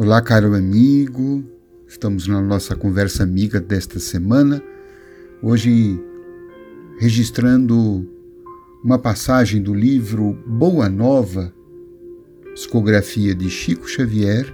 [0.00, 1.44] Olá, caro amigo.
[1.84, 4.62] Estamos na nossa conversa amiga desta semana.
[5.42, 6.00] Hoje
[7.00, 8.08] registrando
[8.84, 11.52] uma passagem do livro Boa Nova,
[12.54, 14.46] psicografia de Chico Xavier,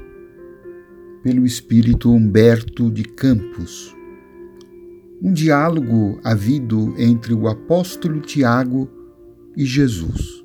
[1.23, 3.95] pelo espírito Humberto de Campos.
[5.21, 8.89] Um diálogo havido entre o apóstolo Tiago
[9.55, 10.43] e Jesus.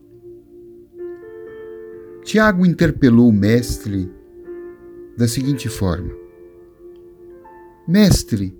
[2.21, 4.18] Tiago interpelou o mestre
[5.19, 6.15] da seguinte forma:
[7.85, 8.57] Mestre,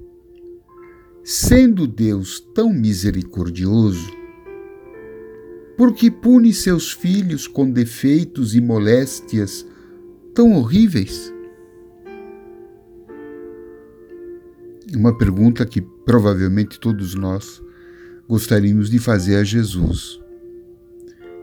[1.24, 4.12] sendo Deus tão misericordioso,
[5.78, 9.66] por que pune seus filhos com defeitos e moléstias
[10.36, 11.34] tão horríveis?
[14.94, 17.64] Uma pergunta que provavelmente todos nós
[18.28, 20.20] gostaríamos de fazer a Jesus.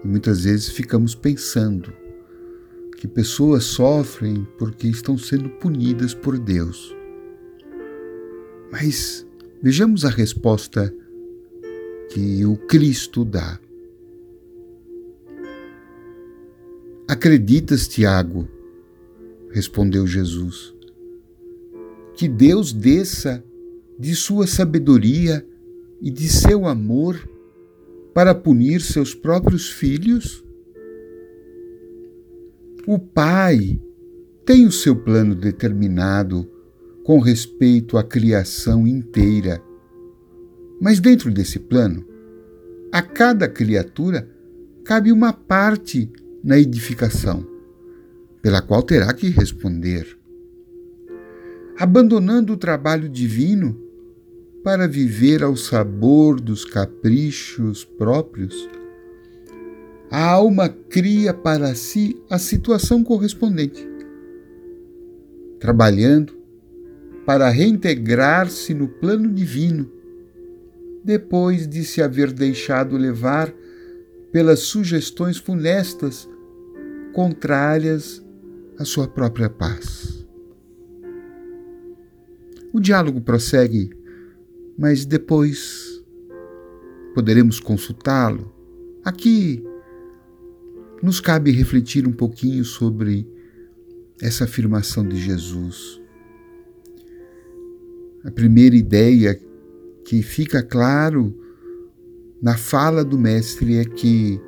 [0.05, 1.91] E muitas vezes ficamos pensando
[2.97, 6.95] que pessoas sofrem porque estão sendo punidas por Deus.
[8.71, 9.27] Mas
[9.63, 10.93] vejamos a resposta
[12.11, 13.59] que o Cristo dá.
[17.09, 18.49] Acreditas, Tiago?
[19.57, 20.75] respondeu Jesus,
[22.15, 23.43] que Deus desça
[23.99, 25.47] de sua sabedoria
[26.03, 27.27] e de seu amor
[28.13, 30.45] para punir seus próprios filhos?
[32.89, 33.81] O Pai
[34.45, 36.49] tem o seu plano determinado
[37.03, 39.61] com respeito à criação inteira.
[40.81, 42.07] Mas dentro desse plano,
[42.93, 44.31] a cada criatura
[44.85, 46.09] cabe uma parte
[46.45, 47.45] na edificação,
[48.41, 50.17] pela qual terá que responder.
[51.77, 53.77] Abandonando o trabalho divino
[54.63, 58.69] para viver ao sabor dos caprichos próprios,
[60.11, 63.87] a alma cria para si a situação correspondente,
[65.59, 66.37] trabalhando
[67.25, 69.91] para reintegrar-se no plano divino,
[71.03, 73.53] depois de se haver deixado levar
[74.31, 76.29] pelas sugestões funestas
[77.13, 78.25] contrárias
[78.79, 80.27] à sua própria paz.
[82.73, 83.91] O diálogo prossegue,
[84.79, 86.05] mas depois
[87.15, 88.53] poderemos consultá-lo.
[89.03, 89.65] Aqui
[91.07, 93.25] nos cabe refletir um pouquinho sobre
[94.21, 96.03] essa afirmação de Jesus.
[98.25, 99.41] A primeira ideia
[100.05, 101.33] que fica claro
[102.43, 104.41] na fala do Mestre é que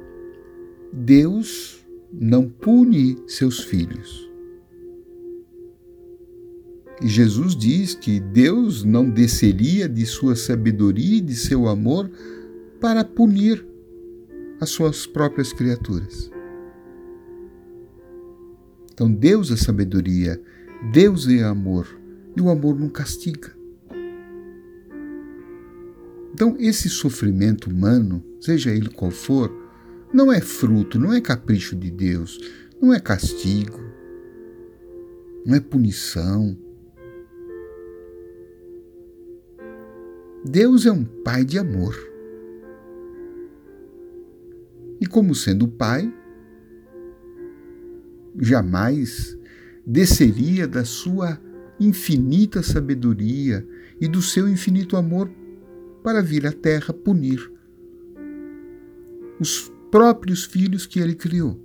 [0.93, 4.29] Deus não pune seus filhos.
[7.01, 12.11] E Jesus diz que Deus não desceria de sua sabedoria e de seu amor
[12.81, 13.65] para punir
[14.61, 16.37] as suas próprias criaturas.
[18.99, 20.43] Então Deus é sabedoria,
[20.91, 21.87] Deus é amor,
[22.37, 23.57] e o amor não castiga.
[26.35, 29.55] Então esse sofrimento humano, seja ele qual for,
[30.13, 32.41] não é fruto, não é capricho de Deus,
[32.83, 33.79] não é castigo,
[35.47, 36.59] não é punição.
[40.45, 41.97] Deus é um pai de amor.
[45.01, 46.13] E como sendo pai,
[48.41, 49.37] jamais
[49.87, 51.41] desceria da sua
[51.81, 53.67] infinita sabedoria
[54.01, 55.31] e do seu infinito amor
[56.03, 57.51] para vir à terra punir
[59.41, 61.59] os próprios filhos que ele criou.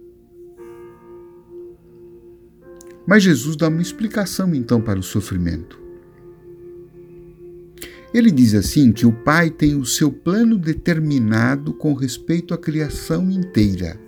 [3.05, 5.81] Mas Jesus dá uma explicação então para o sofrimento.
[8.13, 13.29] Ele diz assim que o Pai tem o seu plano determinado com respeito à criação
[13.29, 14.00] inteira.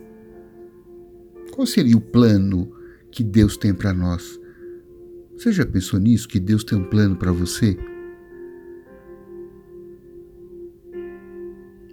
[1.56, 2.70] Qual seria o plano
[3.10, 4.38] que Deus tem para nós?
[5.38, 6.28] Você já pensou nisso?
[6.28, 7.78] Que Deus tem um plano para você?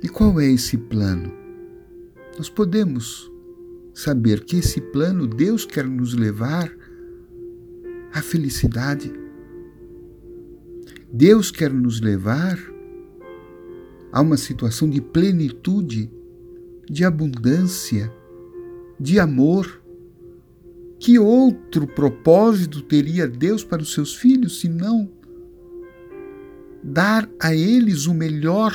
[0.03, 1.33] E qual é esse plano?
[2.37, 3.31] Nós podemos
[3.95, 6.69] saber que esse plano Deus quer nos levar
[8.13, 9.13] à felicidade.
[11.13, 12.59] Deus quer nos levar
[14.11, 16.11] a uma situação de plenitude,
[16.91, 18.13] de abundância
[18.99, 19.83] de amor.
[20.99, 25.11] Que outro propósito teria Deus para os seus filhos senão
[26.83, 28.73] dar a eles o melhor?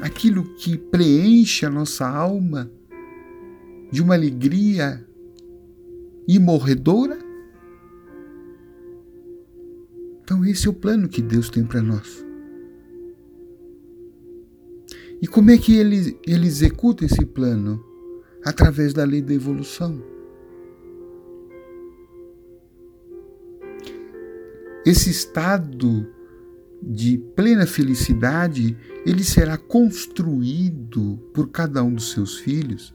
[0.00, 2.70] Aquilo que preenche a nossa alma
[3.90, 5.04] de uma alegria
[6.28, 7.18] imorredora?
[10.22, 12.27] Então, esse é o plano que Deus tem para nós.
[15.20, 17.84] E como é que ele, ele executa esse plano?
[18.44, 20.00] Através da lei da evolução.
[24.86, 26.06] Esse estado
[26.82, 32.94] de plena felicidade, ele será construído por cada um dos seus filhos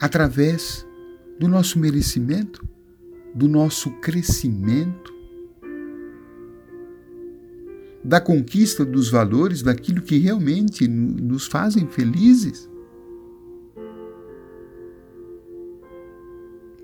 [0.00, 0.86] através
[1.38, 2.68] do nosso merecimento,
[3.34, 5.11] do nosso crescimento,
[8.04, 12.68] da conquista dos valores, daquilo que realmente nos fazem felizes.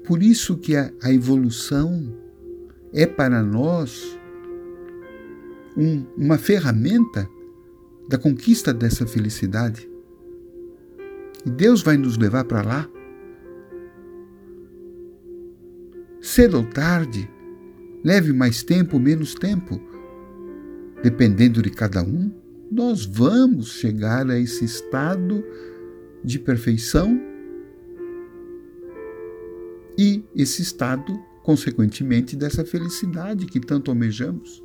[0.05, 2.17] Por isso que a, a evolução
[2.93, 4.19] é para nós
[5.76, 7.29] um, uma ferramenta
[8.09, 9.88] da conquista dessa felicidade.
[11.44, 12.88] E Deus vai nos levar para lá.
[16.20, 17.31] Cedo ou tarde,
[18.03, 19.81] leve mais tempo menos tempo,
[21.03, 22.31] dependendo de cada um,
[22.71, 25.45] nós vamos chegar a esse estado
[26.23, 27.21] de perfeição
[29.97, 34.62] e esse estado, consequentemente, dessa felicidade que tanto almejamos.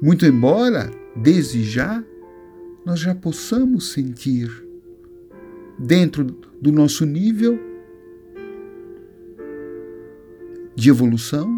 [0.00, 2.04] Muito embora, desde já,
[2.84, 4.48] nós já possamos sentir,
[5.78, 6.24] dentro
[6.60, 7.58] do nosso nível
[10.74, 11.50] de evolução,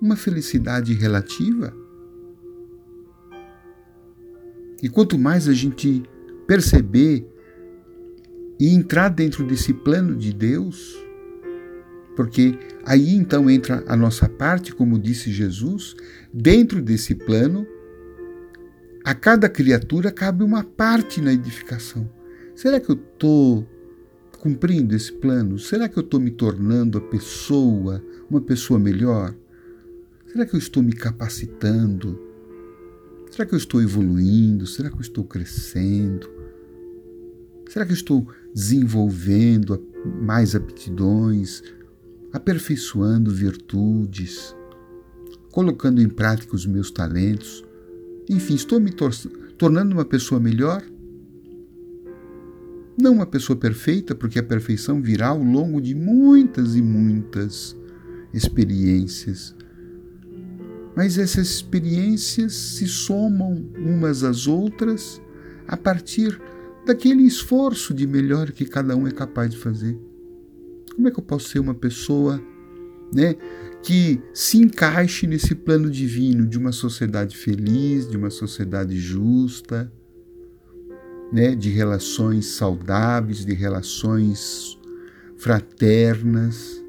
[0.00, 1.74] uma felicidade relativa.
[4.82, 6.02] E quanto mais a gente
[6.46, 7.26] perceber
[8.58, 10.96] e entrar dentro desse plano de Deus,
[12.16, 15.96] porque aí então entra a nossa parte, como disse Jesus,
[16.32, 17.66] dentro desse plano,
[19.04, 22.10] a cada criatura cabe uma parte na edificação.
[22.54, 23.66] Será que eu estou
[24.38, 25.58] cumprindo esse plano?
[25.58, 29.34] Será que eu estou me tornando a pessoa, uma pessoa melhor?
[30.26, 32.29] Será que eu estou me capacitando?
[33.30, 34.66] Será que eu estou evoluindo?
[34.66, 36.28] Será que eu estou crescendo?
[37.68, 39.80] Será que eu estou desenvolvendo
[40.20, 41.62] mais aptidões,
[42.32, 44.54] aperfeiçoando virtudes,
[45.50, 47.64] colocando em prática os meus talentos.
[48.28, 49.12] Enfim, estou me tor
[49.58, 50.82] tornando uma pessoa melhor.
[53.00, 57.76] Não uma pessoa perfeita, porque a perfeição virá ao longo de muitas e muitas
[58.32, 59.54] experiências.
[60.96, 65.20] Mas essas experiências se somam umas às outras
[65.66, 66.40] a partir
[66.84, 69.98] daquele esforço de melhor que cada um é capaz de fazer.
[70.94, 72.42] Como é que eu posso ser uma pessoa
[73.14, 73.36] né,
[73.82, 79.90] que se encaixe nesse plano divino de uma sociedade feliz, de uma sociedade justa,
[81.32, 84.78] né, de relações saudáveis, de relações
[85.36, 86.79] fraternas,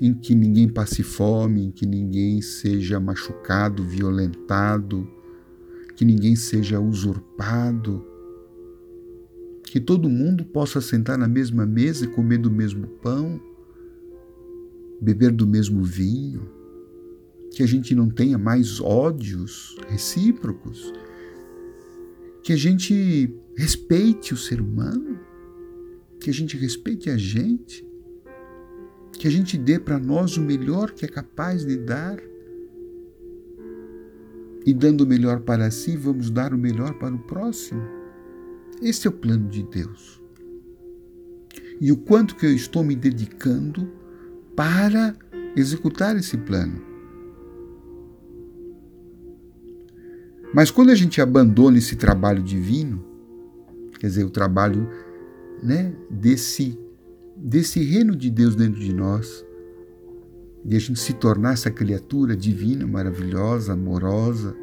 [0.00, 5.08] em que ninguém passe fome, em que ninguém seja machucado, violentado,
[5.96, 8.04] que ninguém seja usurpado
[9.70, 13.38] que todo mundo possa sentar na mesma mesa e comer do mesmo pão,
[15.00, 16.48] beber do mesmo vinho,
[17.52, 20.90] que a gente não tenha mais ódios recíprocos,
[22.42, 25.18] que a gente respeite o ser humano,
[26.18, 27.86] que a gente respeite a gente,
[29.18, 32.18] que a gente dê para nós o melhor que é capaz de dar.
[34.64, 37.82] E dando o melhor para si, vamos dar o melhor para o próximo.
[38.80, 40.22] Esse é o plano de Deus.
[41.80, 43.90] E o quanto que eu estou me dedicando
[44.54, 45.16] para
[45.56, 46.80] executar esse plano.
[50.52, 53.04] Mas quando a gente abandona esse trabalho divino,
[53.98, 54.88] quer dizer, o trabalho
[55.62, 56.78] né, desse,
[57.38, 59.44] desse reino de Deus dentro de nós,
[60.64, 64.56] de a gente se tornar essa criatura divina, maravilhosa, amorosa,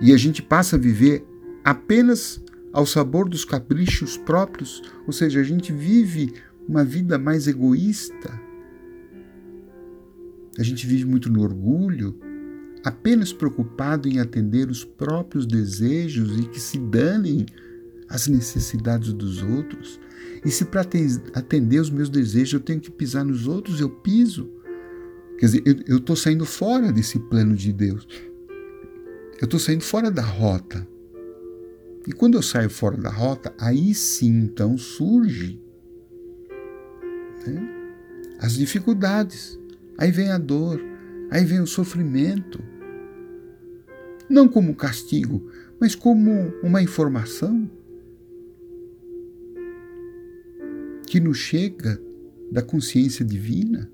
[0.00, 1.24] e a gente passa a viver
[1.64, 2.42] apenas
[2.72, 6.34] ao sabor dos caprichos próprios, ou seja, a gente vive
[6.68, 8.40] uma vida mais egoísta.
[10.58, 12.18] A gente vive muito no orgulho,
[12.84, 17.46] apenas preocupado em atender os próprios desejos e que se danem
[18.08, 20.00] as necessidades dos outros.
[20.44, 20.82] E se para
[21.34, 24.50] atender os meus desejos eu tenho que pisar nos outros, eu piso.
[25.38, 28.06] Quer dizer, eu estou saindo fora desse plano de Deus.
[29.40, 30.86] Eu estou saindo fora da rota.
[32.06, 35.58] E quando eu saio fora da rota, aí sim então surge
[37.46, 37.68] né,
[38.38, 39.58] as dificuldades,
[39.96, 40.80] aí vem a dor,
[41.30, 42.62] aí vem o sofrimento.
[44.28, 47.70] Não como castigo, mas como uma informação
[51.14, 52.02] que nos chega
[52.50, 53.88] da consciência divina,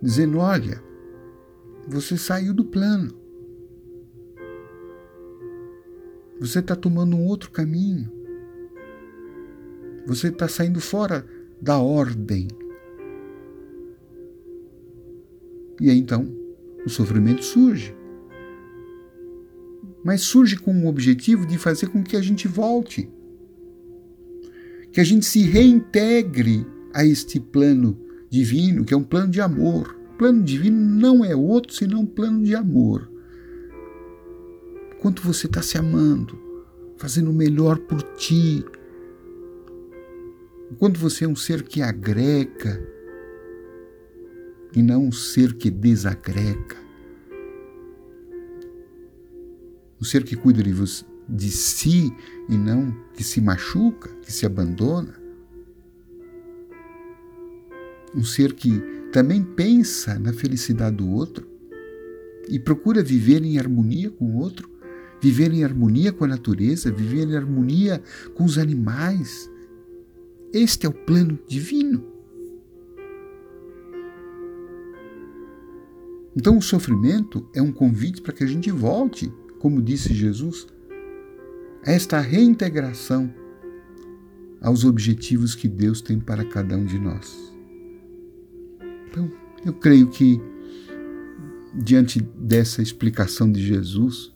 [0.00, 0.80] dizendo: olha,
[1.88, 3.12] você saiu do plano.
[6.38, 8.08] Você está tomando um outro caminho.
[10.06, 11.26] Você está saindo fora
[11.60, 12.46] da ordem.
[15.80, 16.32] E aí então
[16.86, 17.92] o sofrimento surge.
[20.04, 23.10] Mas surge com o objetivo de fazer com que a gente volte,
[24.92, 29.96] que a gente se reintegre a este plano divino, que é um plano de amor.
[30.14, 33.10] O plano divino não é outro senão um plano de amor.
[35.00, 36.38] Quanto você está se amando,
[36.96, 38.64] fazendo o melhor por ti,
[40.70, 42.80] enquanto você é um ser que agrega
[44.74, 46.76] e não um ser que desagrega,
[50.00, 52.12] um ser que cuida de, você, de si
[52.48, 55.14] e não que se machuca, que se abandona,
[58.14, 58.80] um ser que
[59.12, 61.46] também pensa na felicidade do outro
[62.48, 64.68] e procura viver em harmonia com o outro,
[65.20, 68.02] viver em harmonia com a natureza, viver em harmonia
[68.34, 69.48] com os animais.
[70.52, 72.04] Este é o plano divino.
[76.34, 80.66] Então, o sofrimento é um convite para que a gente volte, como disse Jesus,
[81.84, 83.32] esta reintegração
[84.60, 87.52] aos objetivos que Deus tem para cada um de nós.
[89.08, 89.30] Então,
[89.64, 90.40] eu creio que,
[91.74, 94.32] diante dessa explicação de Jesus,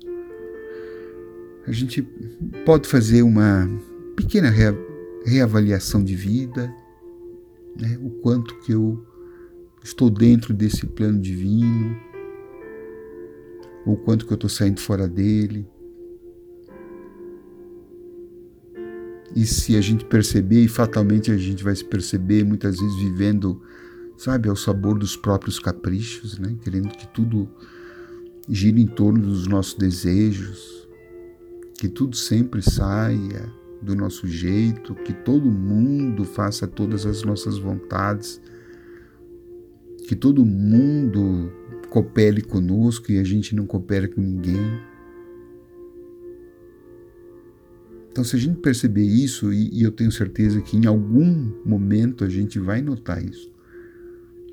[1.66, 2.02] a gente
[2.64, 3.68] pode fazer uma
[4.16, 4.52] pequena
[5.24, 6.74] reavaliação de vida,
[7.80, 7.98] né?
[8.02, 9.04] o quanto que eu
[9.82, 11.96] estou dentro desse plano divino,
[13.86, 15.66] o quanto que eu estou saindo fora dele.
[19.34, 23.60] E se a gente perceber, e fatalmente a gente vai se perceber muitas vezes vivendo
[24.16, 26.56] sabe, ao sabor dos próprios caprichos, né?
[26.62, 27.48] querendo que tudo
[28.48, 30.88] gire em torno dos nossos desejos,
[31.78, 38.40] que tudo sempre saia do nosso jeito, que todo mundo faça todas as nossas vontades,
[40.06, 41.52] que todo mundo
[41.90, 44.80] coopere conosco e a gente não coopera com ninguém.
[48.14, 52.28] Então, se a gente perceber isso, e, eu tenho certeza que em algum momento a
[52.28, 53.50] gente vai notar isso,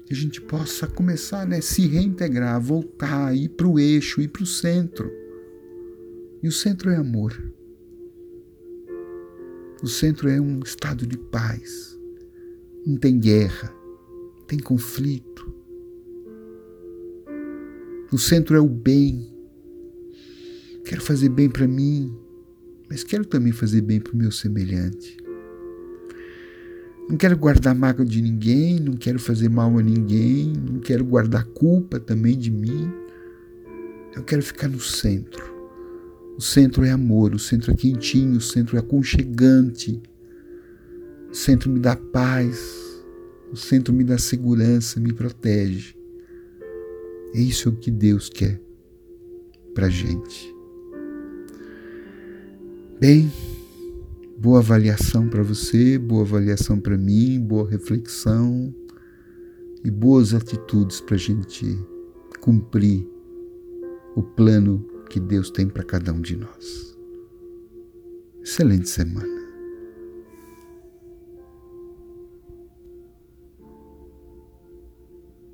[0.03, 4.29] que a gente possa começar a né, se reintegrar, voltar, ir para o eixo, ir
[4.29, 5.11] para o centro.
[6.41, 7.39] E o centro é amor.
[9.83, 11.95] O centro é um estado de paz.
[12.83, 13.71] Não tem guerra,
[14.47, 15.53] tem conflito.
[18.11, 19.31] O centro é o bem.
[20.83, 22.11] Quero fazer bem para mim,
[22.91, 25.15] mas quero também fazer bem para o meu semelhante.
[27.07, 31.45] Não quero guardar mágoa de ninguém, não quero fazer mal a ninguém, não quero guardar
[31.45, 32.91] culpa também de mim.
[34.13, 35.41] Eu quero ficar no centro.
[36.38, 40.01] O centro é amor, o centro é quentinho, o centro é aconchegante.
[41.31, 42.60] O centro me dá paz,
[43.53, 45.95] o centro me dá segurança, me protege.
[47.33, 48.62] É isso que Deus quer
[49.74, 50.60] para gente.
[53.01, 53.31] Bem,
[54.38, 58.72] Boa avaliação para você, boa avaliação para mim, boa reflexão
[59.84, 61.65] e boas atitudes para a gente
[62.41, 63.03] cumprir
[64.15, 66.96] o plano que Deus tem para cada um de nós.
[68.43, 69.40] Excelente semana.